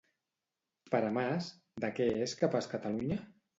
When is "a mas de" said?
1.09-1.93